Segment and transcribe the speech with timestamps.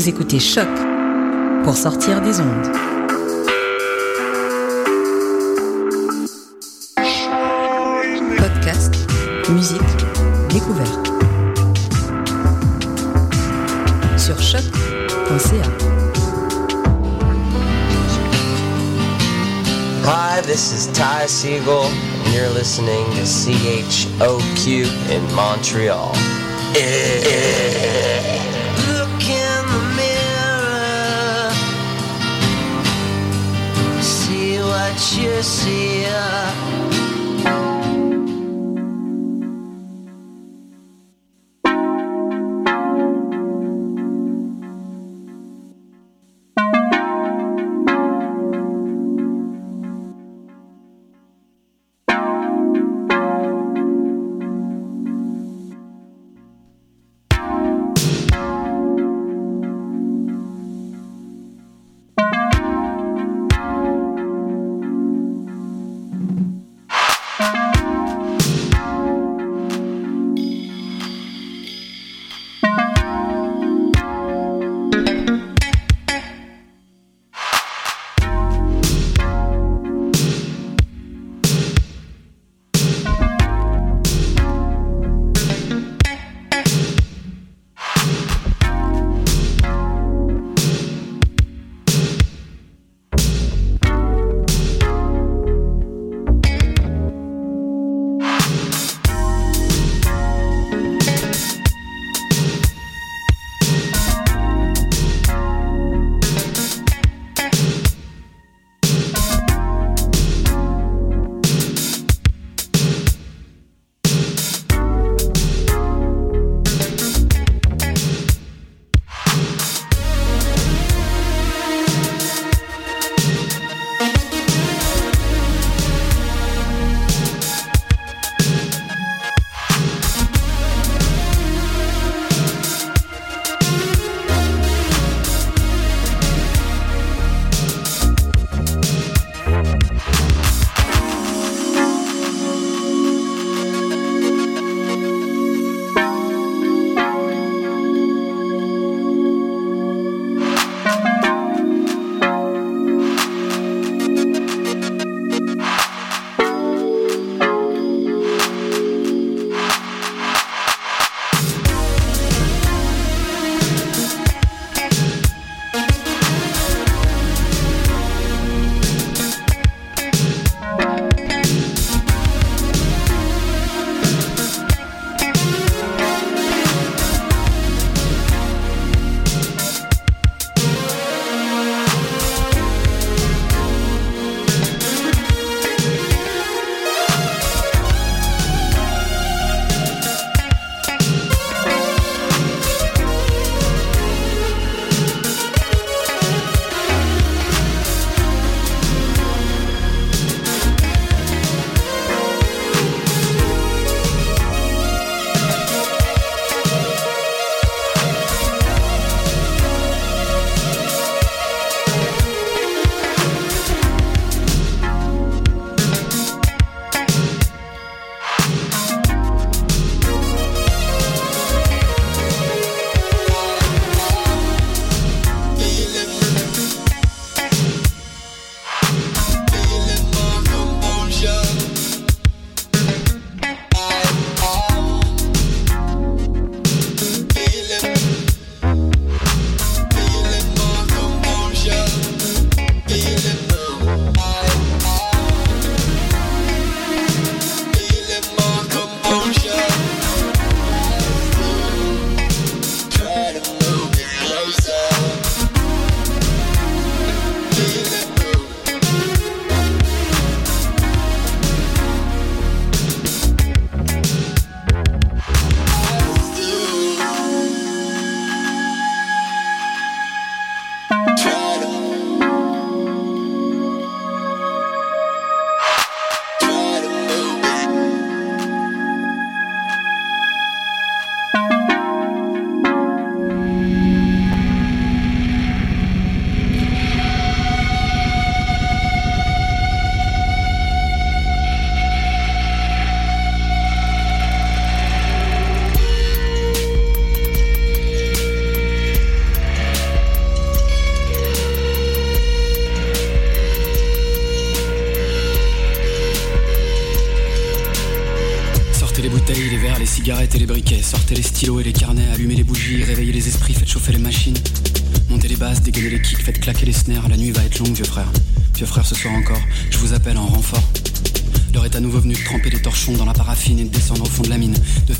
[0.00, 0.66] Vous écoutez Choc
[1.62, 2.72] pour sortir des ondes.
[8.38, 8.94] Podcast,
[9.50, 9.82] musique,
[10.48, 11.06] découverte.
[14.16, 15.68] Sur choc.ca.
[20.06, 21.84] Hi, this is Ty Siegel,
[22.24, 26.14] and you're listening to CHOQ in Montreal.
[26.72, 27.69] Look
[35.00, 36.59] you see.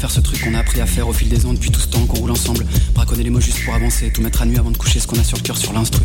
[0.00, 1.86] Faire ce truc qu'on a appris à faire au fil des ans depuis tout ce
[1.86, 2.64] temps qu'on roule ensemble.
[2.94, 5.18] Braconner les mots juste pour avancer, tout mettre à nu avant de coucher ce qu'on
[5.18, 6.00] a sur le cœur sur l'instru.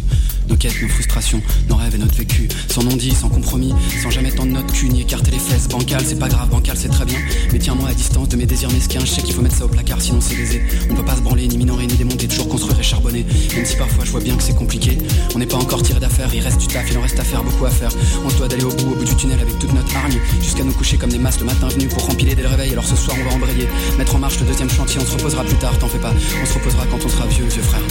[0.49, 2.49] Nos quêtes, nos frustrations, nos rêves et notre vécu.
[2.69, 5.69] Sans non-dit, sans compromis, sans jamais tendre notre cul ni écarter les fesses.
[5.69, 7.17] Bancal, c'est pas grave, bancal, c'est très bien.
[7.53, 8.99] Mais tiens-moi à distance de mes désirs mesquins.
[8.99, 10.61] Je sais qu'il faut mettre ça au placard, sinon c'est baisé.
[10.89, 13.25] On peut pas se branler, ni minorer, ni démonter, toujours construire et charbonner.
[13.55, 14.97] Même si parfois je vois bien que c'est compliqué.
[15.35, 17.43] On n'est pas encore tiré d'affaire, il reste du taf, il en reste à faire,
[17.43, 17.91] beaucoup à faire.
[18.25, 20.19] On se doit d'aller au bout, au bout du tunnel avec toute notre hargne.
[20.41, 22.73] Jusqu'à nous coucher comme des masses le matin venu pour rempiler dès le réveil.
[22.73, 23.69] Alors ce soir, on va embrayer.
[23.97, 26.13] Mettre en marche le deuxième chantier, on se reposera plus tard, t'en fais pas.
[26.41, 27.81] On se reposera quand on sera vieux, vieux frère.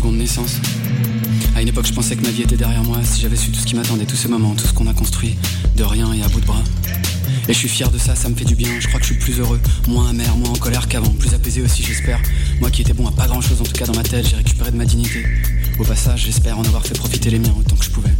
[0.00, 0.20] Seconde.
[1.54, 2.98] À une époque, je pensais que ma vie était derrière moi.
[3.04, 5.36] Si j'avais su tout ce qui m'attendait, tous ces moments, tout ce qu'on a construit,
[5.76, 6.62] de rien et à bout de bras.
[7.48, 8.68] Et je suis fier de ça, ça me fait du bien.
[8.78, 11.60] Je crois que je suis plus heureux, moins amer, moins en colère qu'avant, plus apaisé
[11.60, 12.20] aussi, j'espère.
[12.60, 14.36] Moi qui étais bon à pas grand chose, en tout cas dans ma tête, j'ai
[14.36, 15.24] récupéré de ma dignité.
[15.78, 18.14] Au passage, j'espère en avoir fait profiter les miens autant que je pouvais.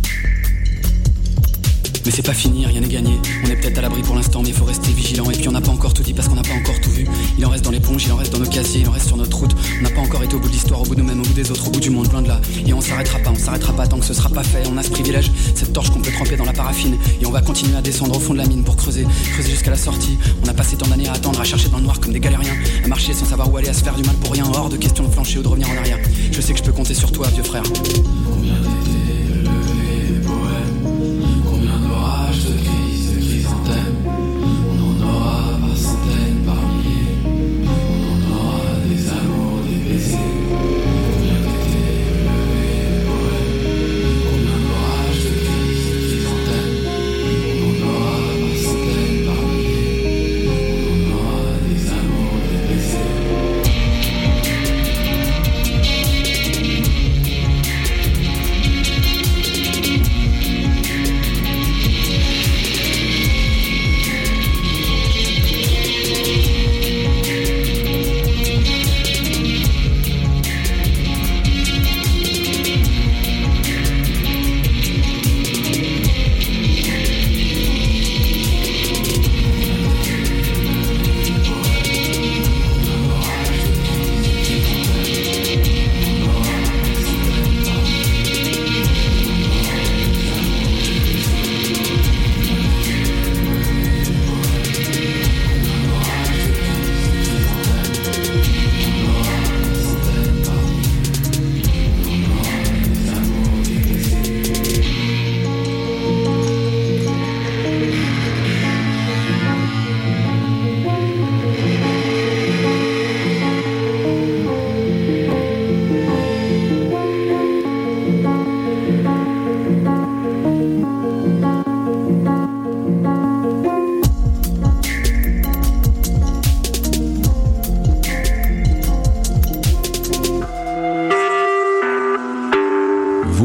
[2.04, 3.20] Mais c'est pas fini, rien n'est gagné.
[3.44, 5.30] On est peut-être à l'abri pour l'instant, mais faut rester vigilant.
[5.30, 7.06] Et puis on n'a pas encore tout dit parce qu'on n'a pas encore tout vu.
[7.38, 9.16] Il en reste dans l'éponge, il en reste dans nos casiers, il en reste sur
[9.16, 9.54] notre route.
[9.78, 11.34] On n'a pas encore été au bout de l'histoire, au bout de nous-mêmes, au bout
[11.34, 12.40] des autres, au bout du monde, loin de là.
[12.66, 14.62] Et on s'arrêtera pas, on s'arrêtera pas tant que ce sera pas fait.
[14.72, 16.96] On a ce privilège, cette torche qu'on peut tremper dans la paraffine.
[17.20, 19.70] Et on va continuer à descendre au fond de la mine pour creuser, creuser jusqu'à
[19.70, 20.16] la sortie.
[20.44, 22.54] On a passé tant d'années à attendre, à chercher dans le noir comme des galériens,
[22.84, 24.44] à marcher sans savoir où aller, à se faire du mal pour rien.
[24.54, 25.98] Hors de question de flancher ou de revenir en arrière.
[26.32, 27.62] Je sais que je peux compter sur toi, vieux frère.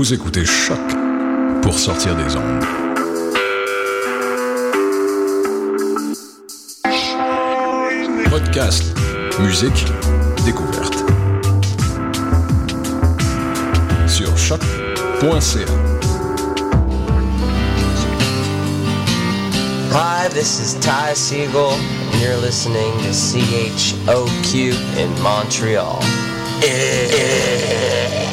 [0.06, 0.78] Vous écoutez Choc
[1.64, 2.64] pour sortir des ondes.
[8.30, 8.84] Podcast,
[9.40, 9.84] musique,
[10.46, 11.04] découverte.
[14.06, 15.66] Sur choc.ca.
[19.92, 26.00] Hi, this is Ty Siegel, and you're listening to CHOQ in Montreal.
[26.62, 28.25] Look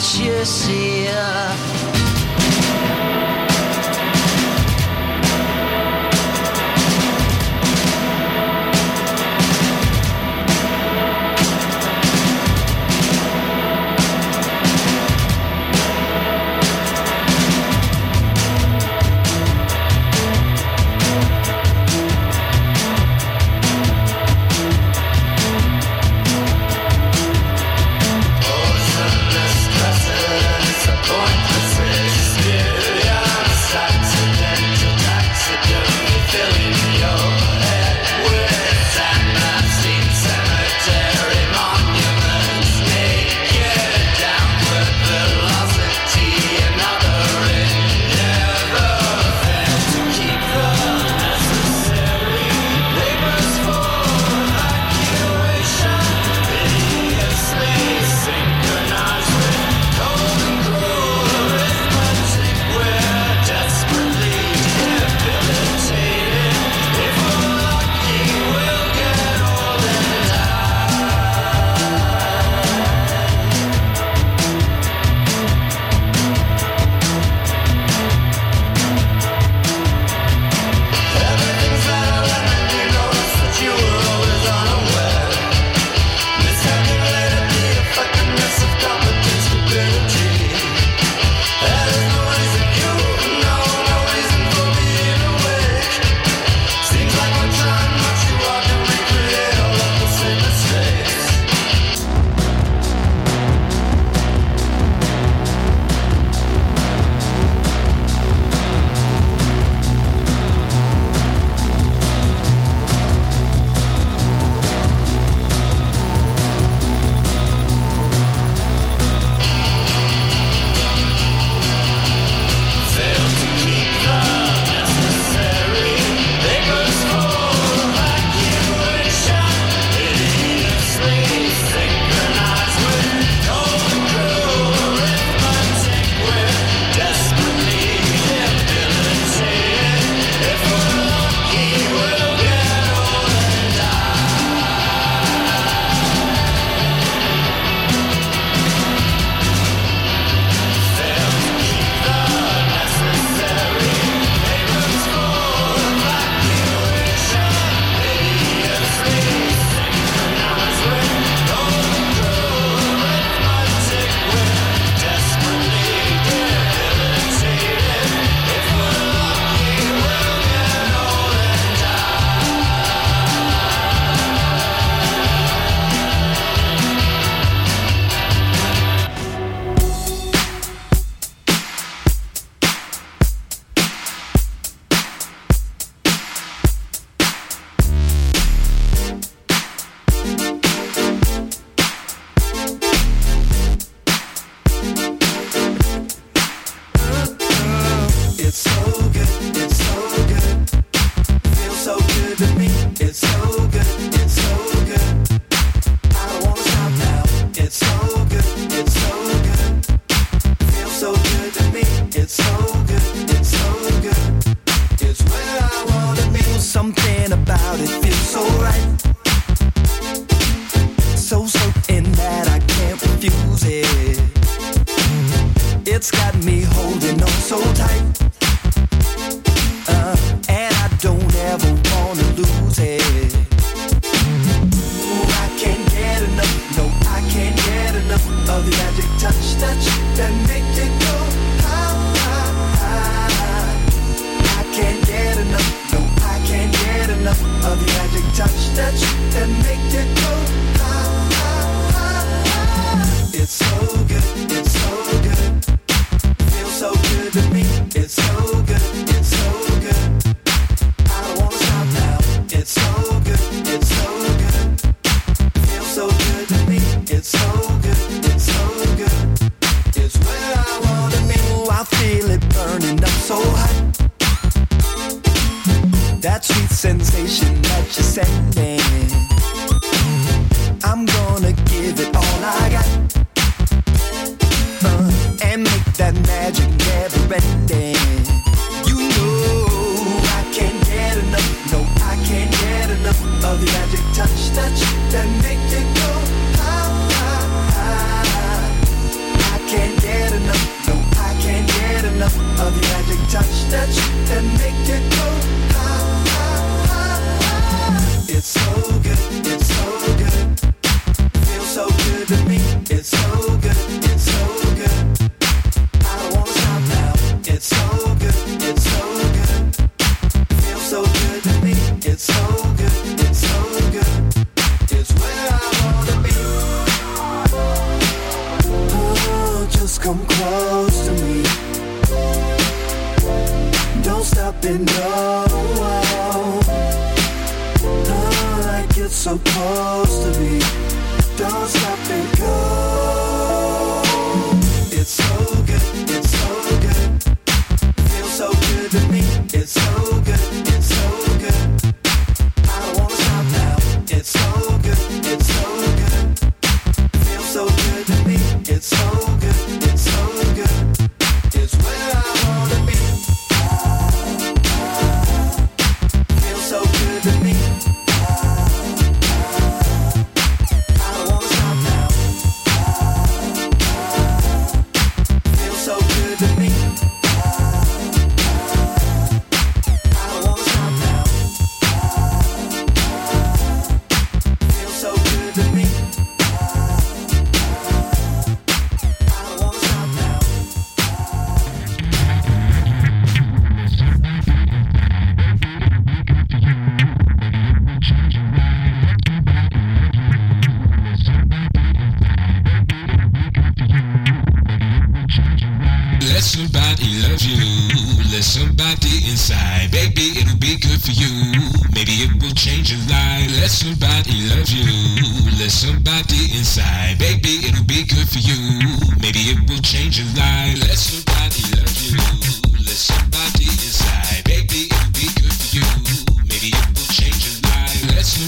[0.00, 1.69] what you see.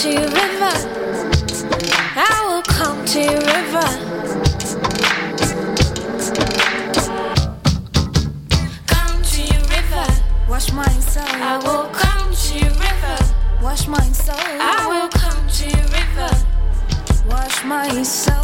[0.00, 0.72] to your river.
[2.16, 3.88] I will come to your river.
[8.86, 10.06] Come to your river.
[10.48, 11.24] Wash my soul.
[11.26, 13.18] I will come to your river.
[13.62, 14.36] Wash my soul.
[14.38, 16.30] I will come to your river.
[17.28, 18.39] Wash my soul.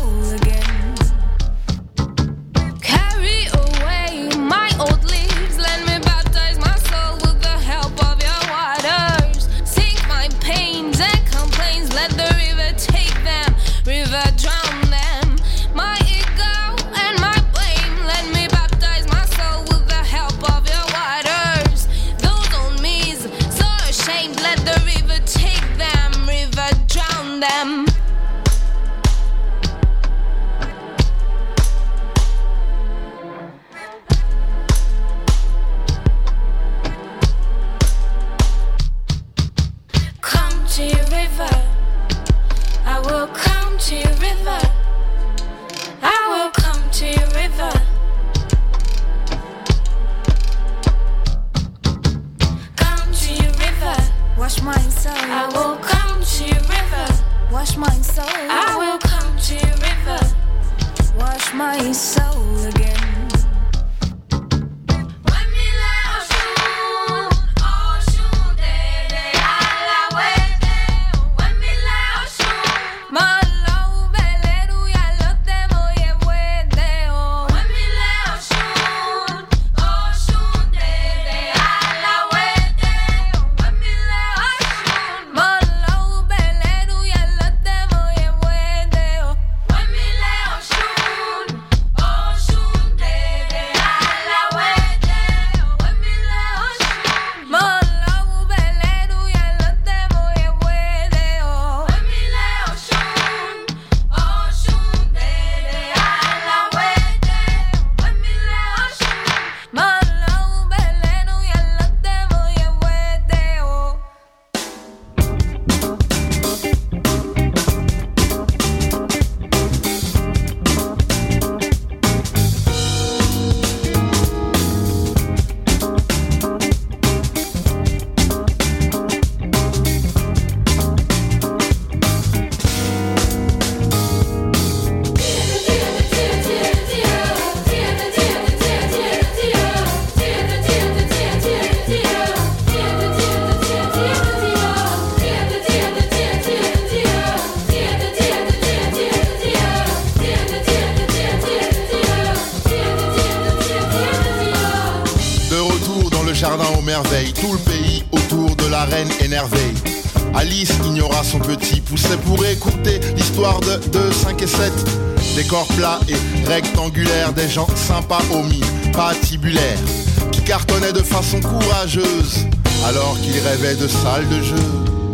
[172.89, 174.67] Alors qu'ils rêvaient de salles de jeu.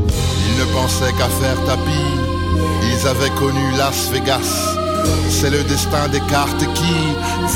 [0.09, 2.09] Ils ne pensaient qu'à faire tapis,
[2.83, 4.79] ils avaient connu Las Vegas.
[5.29, 6.95] C'est le destin des cartes qui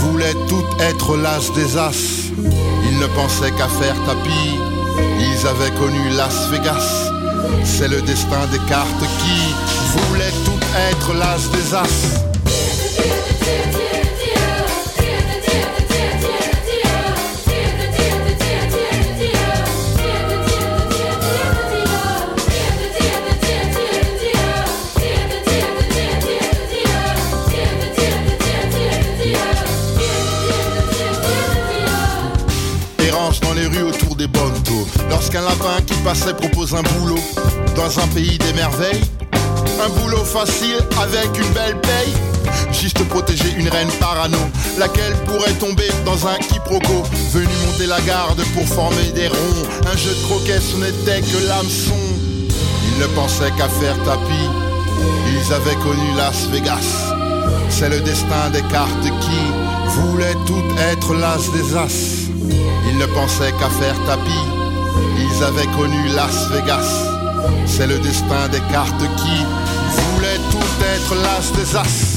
[0.02, 2.28] voulaient toutes être l'as des as.
[2.88, 4.50] Ils ne pensaient qu'à faire tapis,
[5.18, 7.10] ils avaient connu Las Vegas.
[7.64, 9.40] C'est le destin des cartes qui
[9.96, 12.36] voulaient toutes être l'as des as.
[35.37, 37.20] Lorsqu'un lapin qui passait propose un boulot
[37.74, 39.03] dans un pays des merveilles,
[39.84, 42.14] un boulot facile avec une belle paye.
[42.72, 44.39] Juste protéger une reine parano,
[44.78, 47.03] laquelle pourrait tomber dans un quiproquo.
[47.32, 49.62] Venu monter la garde pour former des ronds.
[49.93, 52.01] Un jeu de croquet, ce n'était que l'hameçon.
[52.89, 54.49] Ils ne pensaient qu'à faire tapis.
[55.28, 57.12] Ils avaient connu Las Vegas.
[57.68, 62.30] C'est le destin des cartes qui voulaient toutes être l'as des as.
[62.89, 64.55] Ils ne pensaient qu'à faire tapis.
[65.18, 66.88] Ils avaient connu Las Vegas.
[67.66, 69.44] C'est le destin des cartes qui
[70.01, 72.15] voulaient toutes être l'as des as.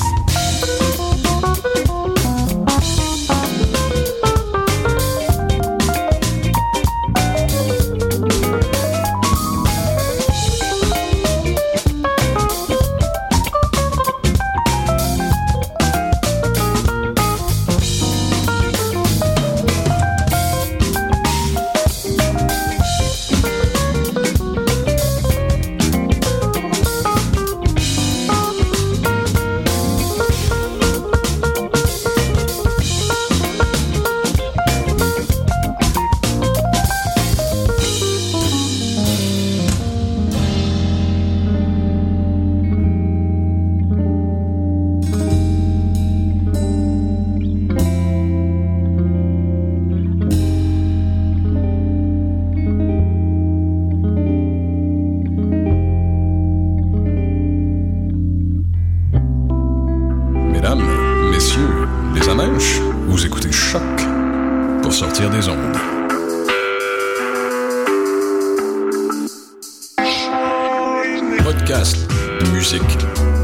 [72.52, 72.98] Musique,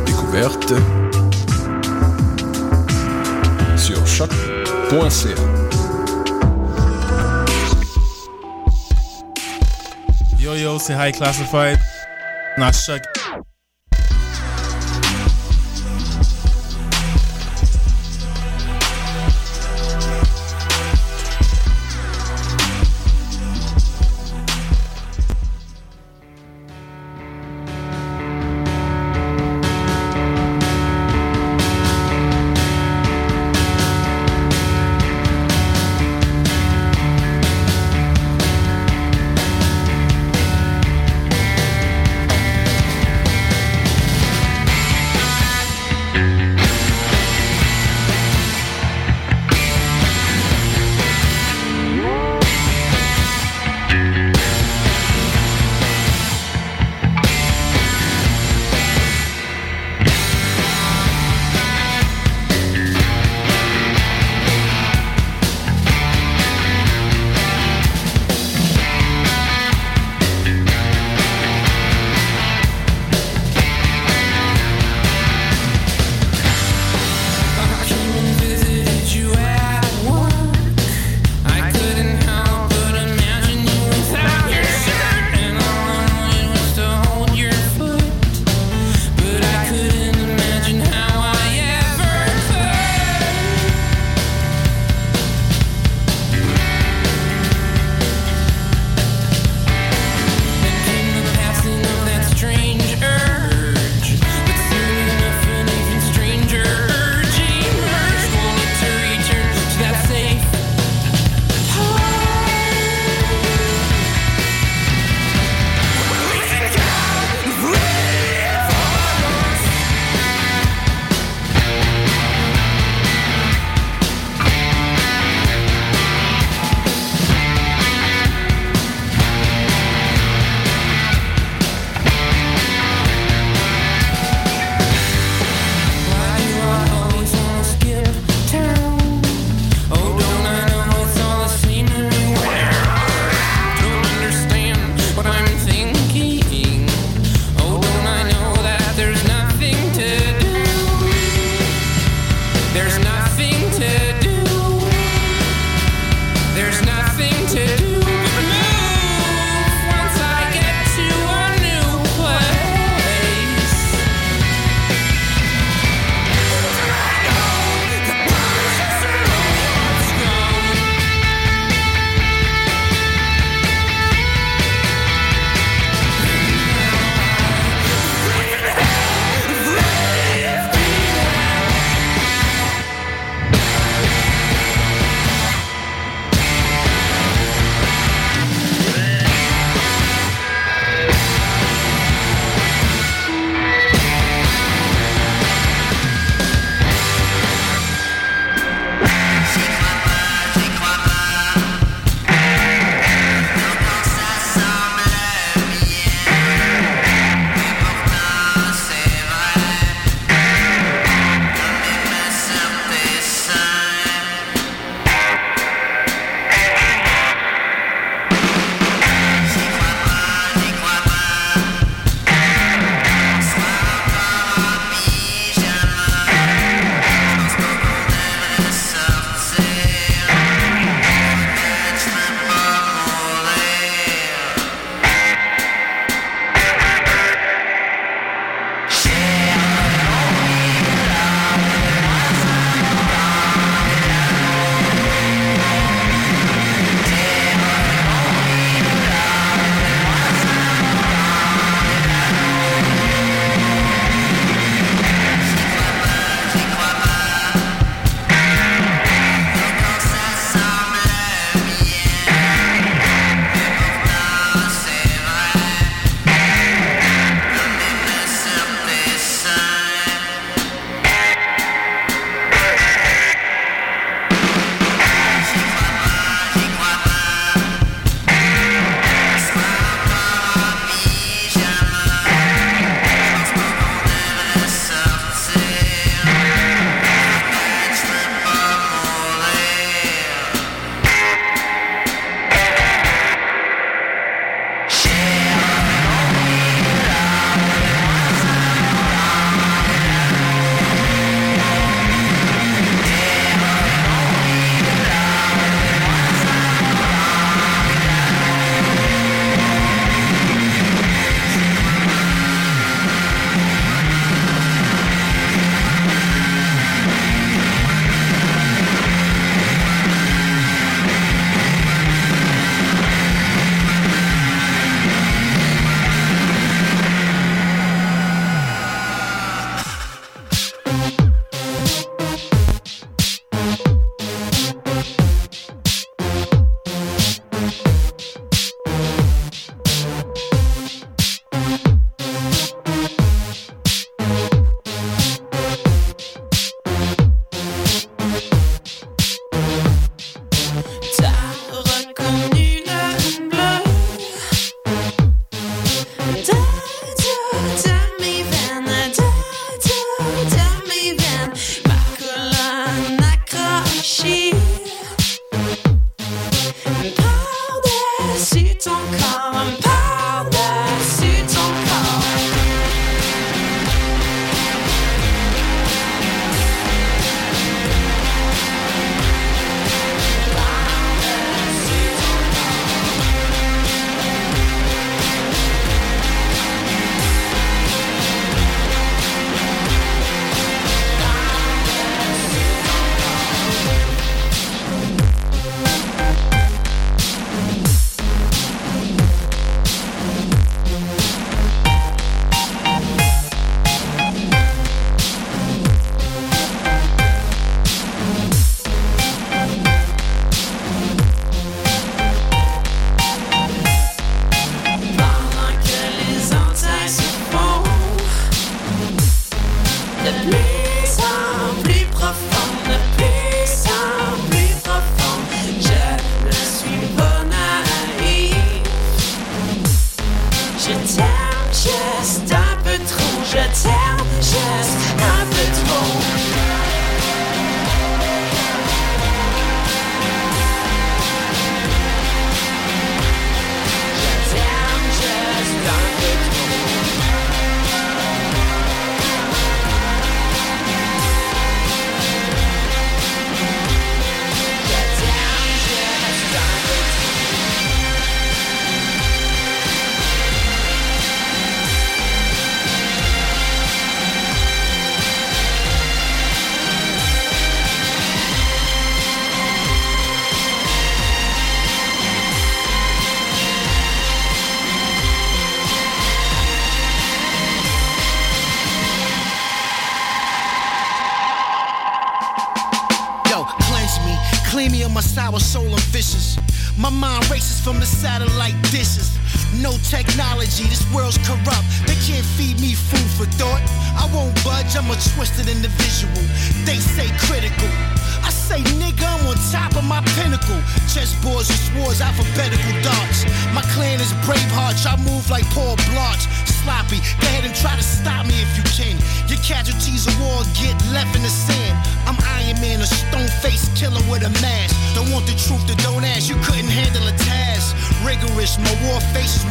[0.08, 0.74] découverte
[3.78, 5.30] sur choc.ca.
[10.40, 11.78] Yo yo, c'est High Classified.
[12.58, 13.14] Not Chuck.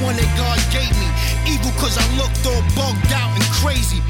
[0.05, 1.09] One that God gave me.
[1.49, 4.01] Evil cause I looked all bugged out and crazy.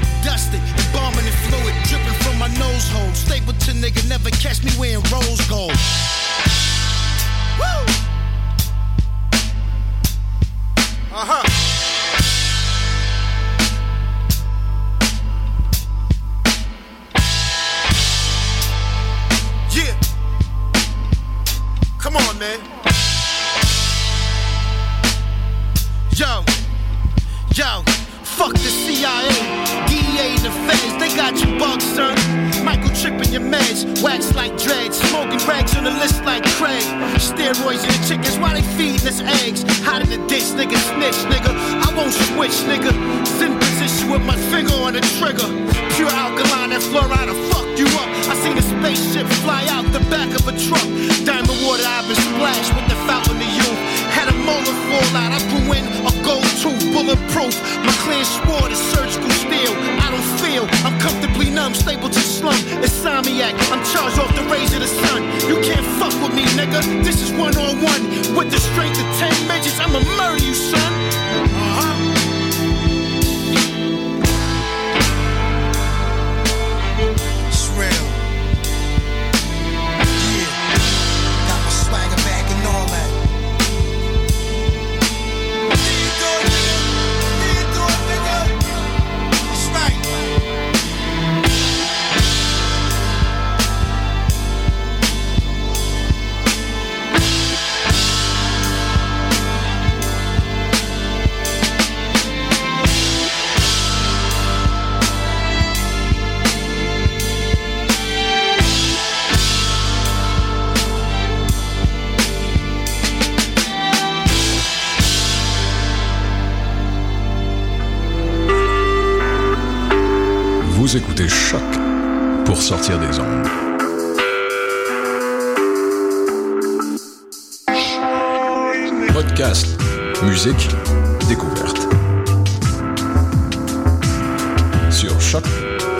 [37.19, 39.63] Steroids in the chickens, why they feeding us eggs?
[39.83, 41.51] Hot in the ditch, nigga, snitch, nigga?
[41.83, 42.91] I won't switch, nigga.
[43.25, 45.47] Sin position with my finger on the trigger.
[45.95, 48.09] Pure alkaline and fluoride will fuck you up.
[48.27, 50.87] I seen a spaceship fly out the back of a truck.
[51.23, 54.04] Diamond water, I've been splashed with the fountain of youth.
[54.15, 57.55] Had a molar fall out, I grew in a gold tooth, bulletproof.
[57.83, 59.73] My clan swore to surgical steel.
[59.99, 62.55] I don't feel, I'm comfortably numb, stable to slum.
[62.79, 65.21] Insomniac, I'm charged off the rays of the sun.
[65.49, 66.81] You can't fuck with me, nigga.
[67.03, 68.03] This is one on one.
[68.37, 70.79] With the strength of 10 midgets, I'ma murder you, son.
[70.79, 71.85] Uh-huh.
[71.85, 72.04] It's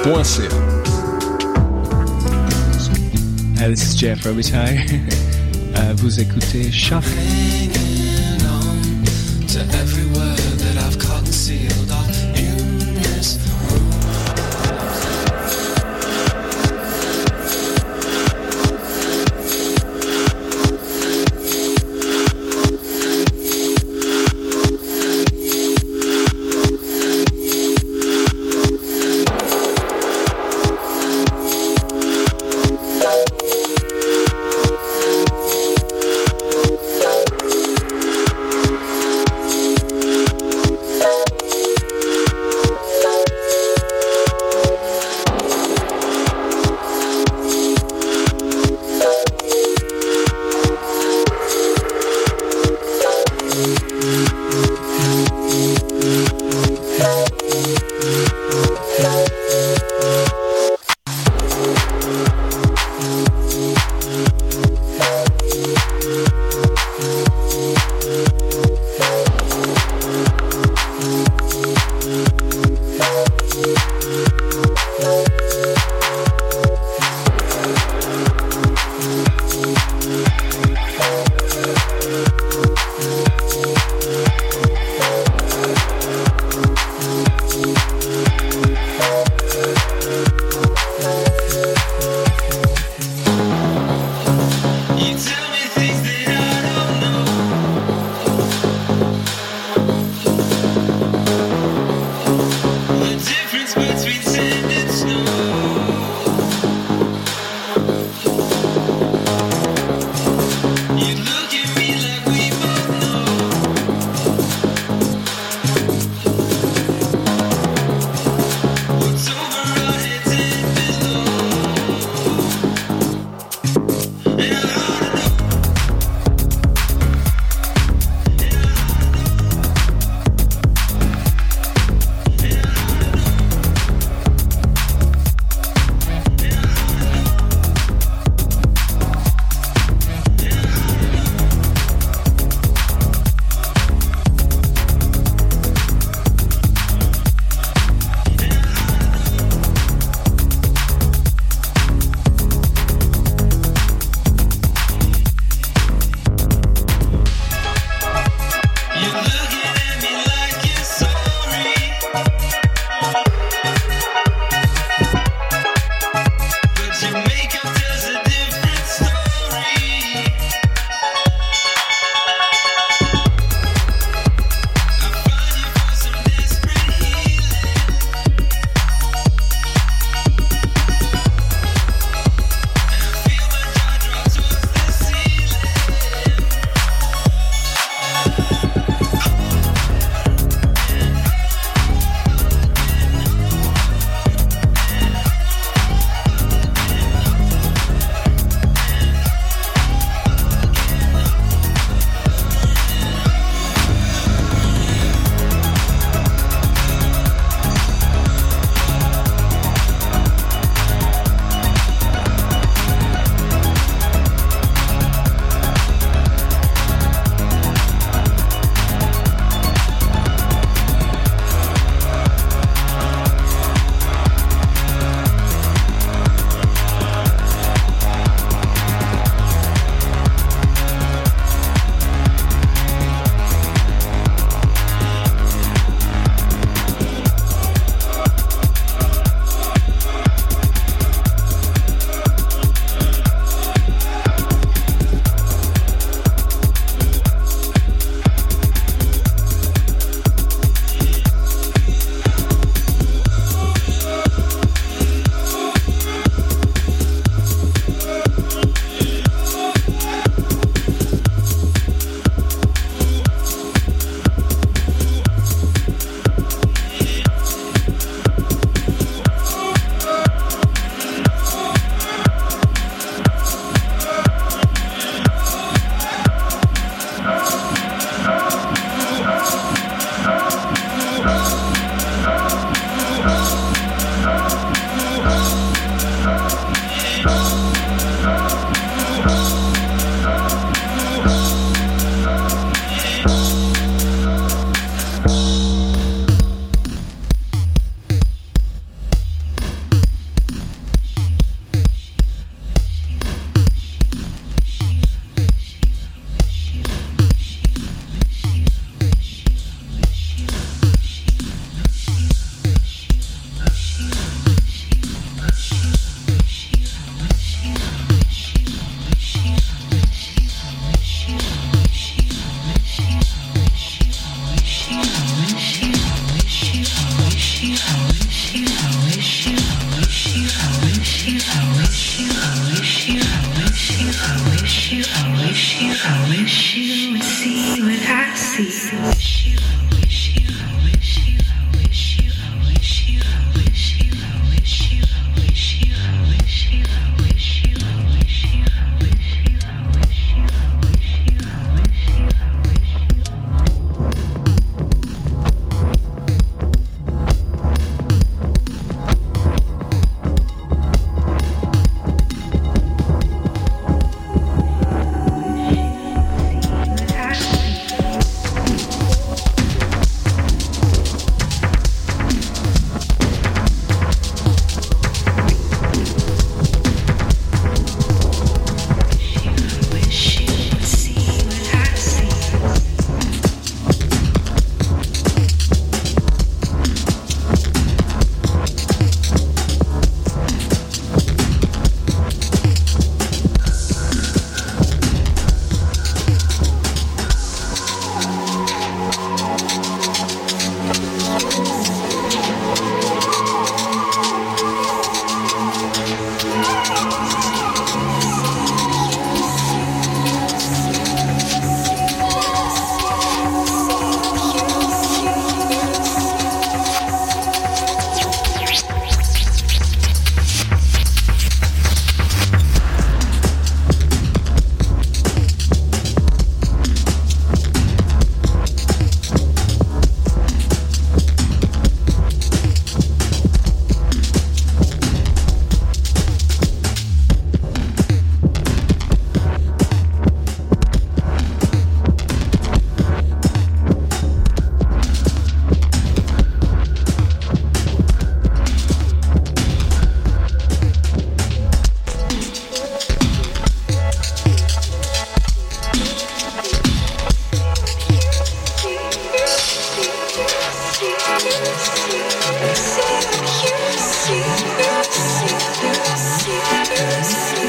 [0.06, 0.50] choc.ca.
[3.58, 5.02] Hi, this is Jeff Robitaille.
[5.78, 7.04] Euh, vous écoutez Choc.